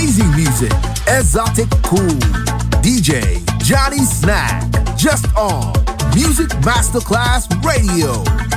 [0.00, 0.72] Amazing music.
[1.08, 2.08] Exotic Cool.
[2.80, 4.62] DJ Johnny Snack.
[4.96, 5.74] Just on
[6.14, 8.49] Music Masterclass Radio.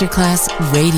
[0.00, 0.97] Masterclass Radio.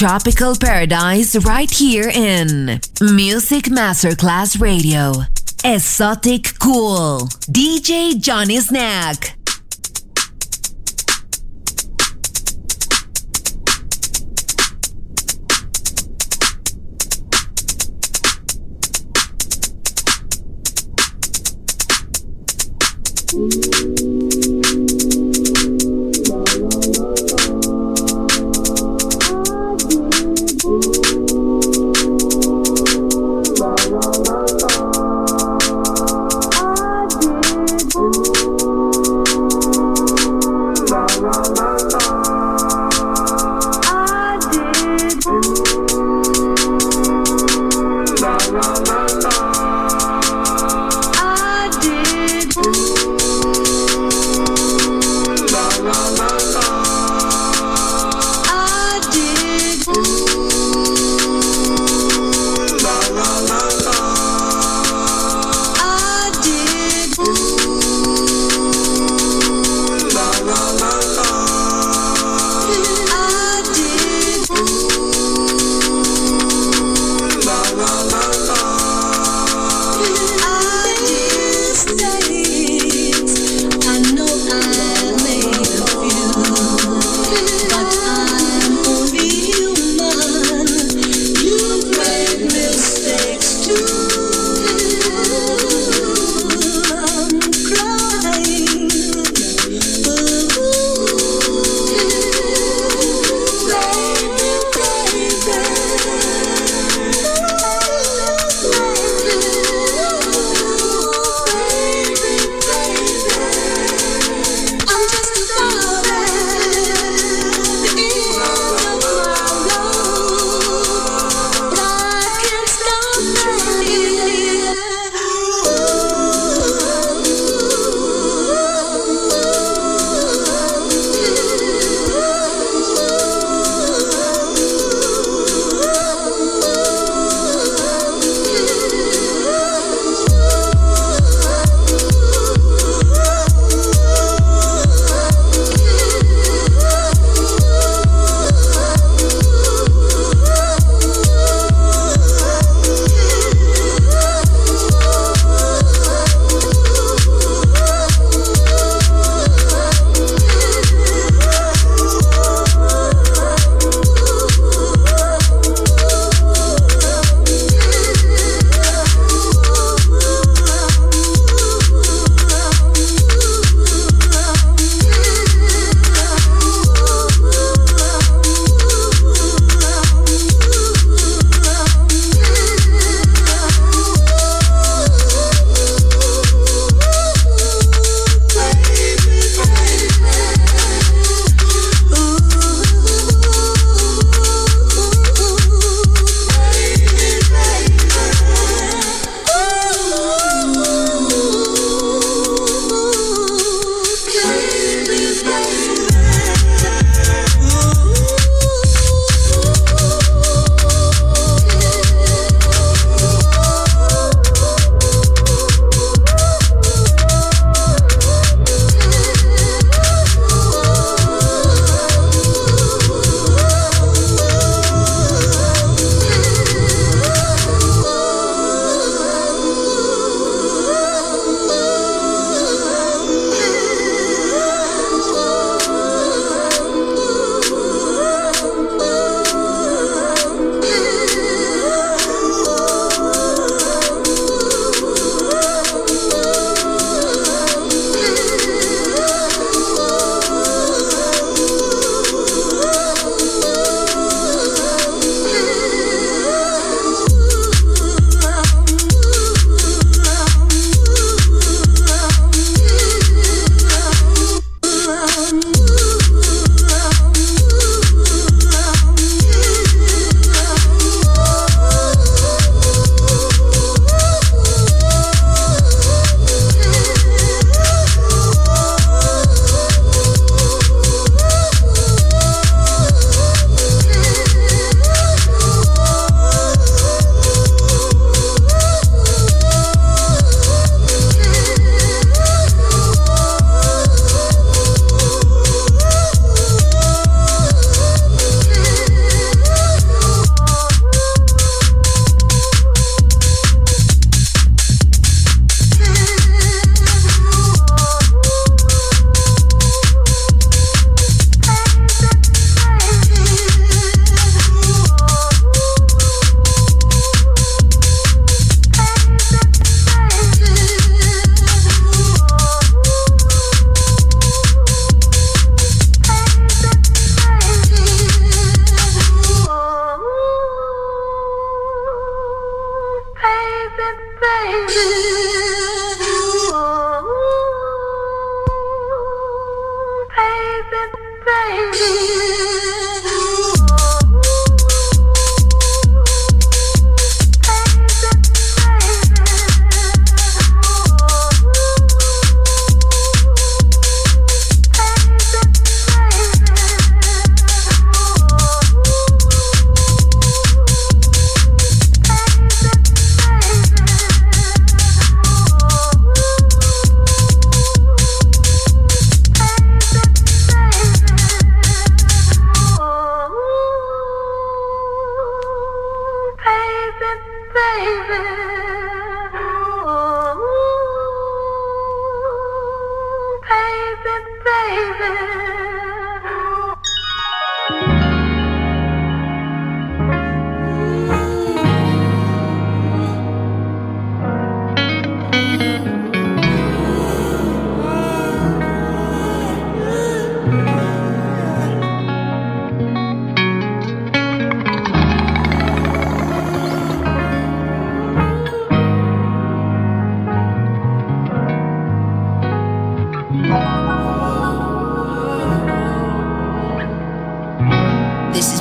[0.00, 5.12] Tropical paradise right here in Music Masterclass Radio.
[5.62, 7.28] Esoticool.
[7.50, 9.29] DJ Johnny Snack.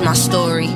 [0.10, 0.70] My story.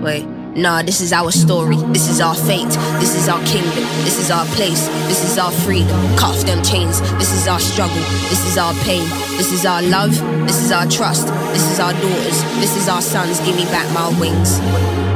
[0.00, 0.24] Wait.
[0.56, 1.76] Nah, this is our story.
[1.92, 2.72] This is our fate.
[2.98, 3.84] This is our kingdom.
[4.06, 4.88] This is our place.
[5.06, 6.00] This is our freedom.
[6.16, 7.02] Cut off them chains.
[7.20, 8.02] This is our struggle.
[8.32, 9.06] This is our pain.
[9.36, 10.12] This is our love.
[10.46, 11.26] This is our trust.
[11.52, 12.42] This is our daughters.
[12.64, 13.38] This is our sons.
[13.40, 15.09] Give me back my wings.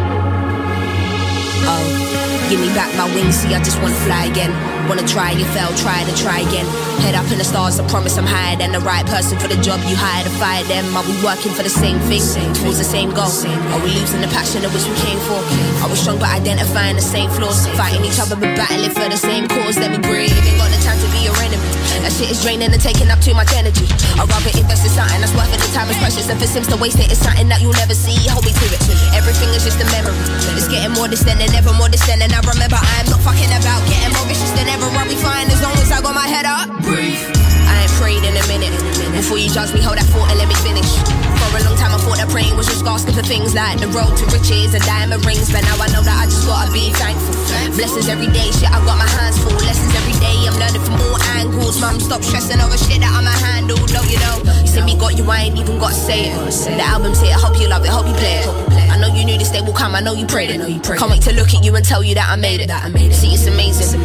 [2.50, 3.36] Give me back my wings.
[3.36, 4.52] See, I just wanna fly again.
[4.88, 6.66] Wanna try, you fail, try to try again.
[7.00, 9.56] Head up in the stars, I promise I'm higher than the right person for the
[9.64, 10.84] job you hired to fire them.
[10.96, 12.20] Are we working for the same thing,
[12.52, 13.32] towards the same goal?
[13.72, 15.40] Are we losing the passion of which we came for?
[15.80, 17.66] Are we strong but identifying the same flaws?
[17.80, 19.80] Fighting each other but battling for the same cause?
[19.80, 21.64] Let me breathe, ain't got the time to be your enemy.
[22.04, 23.88] That shit is draining and taking up too much energy.
[24.20, 25.56] I'd rather invest in something that's worth it.
[25.64, 26.28] The time is precious.
[26.28, 28.12] If it seems to waste it, it's something that you'll never see.
[28.28, 28.80] Hold me to it.
[29.16, 30.12] Everything is just a memory.
[30.52, 32.20] It's getting more distant and ever more distant.
[32.20, 34.90] And I remember I'm not fucking about getting more vicious than ever.
[34.90, 36.66] I'll be fine as long as I got my head up.
[36.82, 37.22] Breathe.
[37.70, 38.74] I ain't prayed in a minute.
[39.14, 41.23] Before you judge me, hold that thought and let me finish.
[41.54, 43.86] For a long time, I thought that praying was just asking for things like the
[43.94, 45.54] road to riches and diamond rings.
[45.54, 47.30] But now I know that I just gotta be thankful.
[47.78, 49.54] Blessings every day, shit, I got my hands full.
[49.62, 51.78] Lessons every day, I'm learning from all angles.
[51.78, 53.78] Mum, stop stressing over shit that I'ma handle.
[53.94, 56.42] No, you know, you see me got you, I ain't even gotta say it.
[56.74, 58.50] The album's here, I hope you love it, hope you play it.
[58.90, 60.58] I know you knew this day will come, I know you prayed it.
[60.58, 62.70] Can't wait to look at you and tell you that I made it.
[63.14, 64.02] See, it's amazing.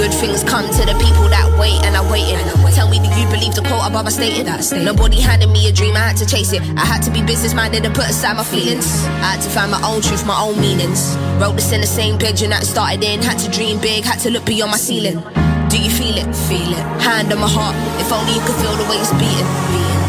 [0.00, 2.40] Good things come to the people that wait, and I'm waiting.
[2.72, 4.46] Tell me, do you believe the quote above I stated?
[4.84, 6.62] Nobody handed me a dream, I had to chase it.
[6.78, 8.86] I had to be business minded and put aside my feelings.
[9.18, 11.16] I had to find my own truth, my own meanings.
[11.42, 13.20] Wrote this in the same bedroom that started in.
[13.20, 15.18] Had to dream big, had to look beyond my ceiling.
[15.68, 16.30] Do you feel it?
[16.46, 16.84] Feel it.
[17.02, 17.74] Hand on my heart.
[17.98, 19.50] If only you could feel the way it's beating.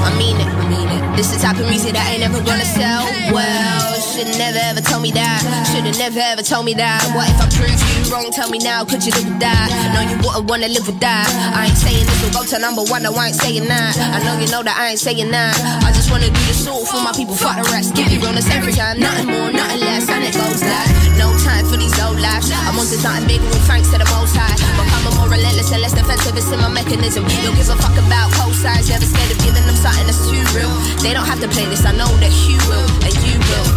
[0.05, 0.47] I mean it.
[0.47, 1.17] I mean it.
[1.17, 3.03] This is the type of music that ain't ever gonna sell.
[3.34, 5.39] Well, should never ever tell me that.
[5.72, 6.99] Should've never ever told me that.
[7.15, 8.32] What if I prove you wrong?
[8.32, 8.84] Tell me now.
[8.84, 9.67] Could you live with that?
[9.95, 11.28] No, you wouldn't wanna live with that.
[11.55, 13.03] I ain't saying this will go to number one.
[13.03, 13.95] No, I ain't saying that.
[13.95, 15.55] I know you know that I ain't saying that.
[15.84, 17.36] I just wanna do this all for my people.
[17.36, 17.95] Fuck the rest.
[17.95, 18.99] Give you realness every time.
[18.99, 20.09] Nothing more, nothing less.
[20.09, 22.47] And it goes like no time for these old lives.
[22.49, 24.55] I'm on to something bigger and thanks to the most high.
[24.80, 26.34] Becoming more relentless and less defensive.
[26.39, 27.28] It's in my mechanism.
[27.43, 28.88] Don't give a fuck about cosigns.
[28.88, 30.72] Never scared of giving them something that's too real.
[31.03, 31.84] They don't have to play this.
[31.84, 33.67] I know that you will and you will.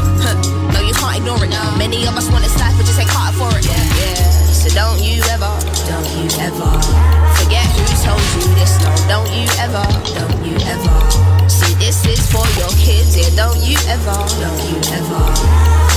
[0.71, 1.51] No, you can't ignore it.
[1.77, 3.67] Many of us want this life, but just ain't caught for it.
[3.67, 4.31] Yeah, yeah.
[4.55, 5.51] So don't you ever,
[5.91, 6.71] don't you ever
[7.43, 8.79] forget who told you this.
[8.87, 9.83] No, don't you ever,
[10.15, 10.97] don't you ever.
[11.51, 13.19] See, this is for your kids.
[13.19, 15.92] Yeah, don't you ever, don't you ever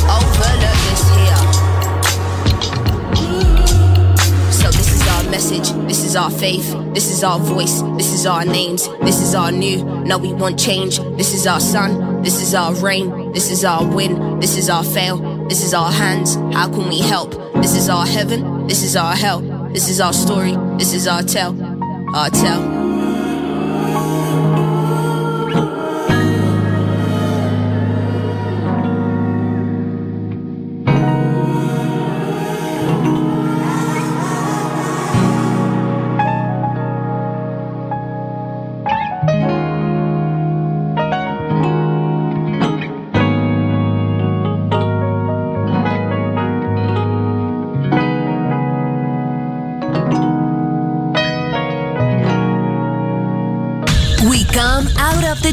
[4.51, 8.25] So this is our message, this is our faith, this is our voice, this is
[8.25, 9.83] our names, this is our new.
[10.05, 10.99] No, we want change.
[11.17, 14.83] This is our sun, this is our rain, this is our win, this is our
[14.83, 16.35] fail, this is our hands.
[16.55, 17.31] How can we help?
[17.55, 19.41] This is our heaven, this is our hell,
[19.73, 21.55] this is our story, this is our tell,
[22.15, 22.84] our tell.